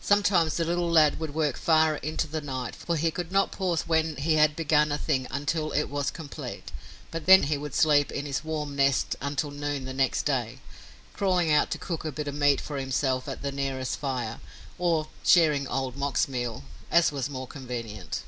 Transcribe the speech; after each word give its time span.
Sometimes 0.00 0.56
the 0.56 0.64
little 0.64 0.90
lad 0.90 1.20
would 1.20 1.34
work 1.34 1.58
far 1.58 1.96
into 1.96 2.26
the 2.26 2.40
night, 2.40 2.74
for 2.74 2.96
he 2.96 3.10
could 3.10 3.30
not 3.30 3.52
pause 3.52 3.82
when 3.82 4.16
he 4.16 4.36
had 4.36 4.56
begun 4.56 4.90
a 4.90 4.96
thing 4.96 5.26
until 5.30 5.70
it 5.72 5.90
was 5.90 6.10
complete 6.10 6.72
but 7.10 7.26
then 7.26 7.42
he 7.42 7.58
would 7.58 7.74
sleep 7.74 8.10
in 8.10 8.24
his 8.24 8.42
warm 8.42 8.74
nest 8.74 9.16
until 9.20 9.50
noon 9.50 9.84
the 9.84 9.92
next 9.92 10.22
day, 10.22 10.60
crawling 11.12 11.52
out 11.52 11.70
to 11.72 11.76
cook 11.76 12.06
a 12.06 12.10
bit 12.12 12.26
of 12.26 12.34
meat 12.34 12.58
for 12.58 12.78
himself 12.78 13.28
at 13.28 13.42
the 13.42 13.52
nearest 13.52 13.98
fire, 13.98 14.40
or 14.78 15.08
sharing 15.22 15.68
Old 15.68 15.94
Mok's 15.94 16.26
meal, 16.26 16.64
as 16.90 17.12
was 17.12 17.28
more 17.28 17.46
convenient. 17.46 18.22